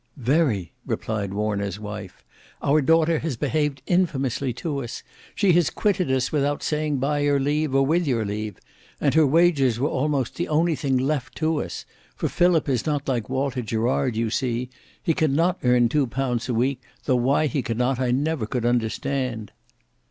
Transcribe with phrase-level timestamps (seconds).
[0.17, 2.25] "Very!" replied Warner's wife.
[2.63, 5.03] "Our daughter has behaved infamously to us.
[5.35, 8.57] She has quitted us without saying by your leave or with your leave.
[8.99, 11.85] And her wages were almost the only thing left to us;
[12.15, 14.71] for Philip is not like Walter Gerard you see:
[15.03, 19.51] he cannot earn two pounds a week, though why he cannot I never could understand."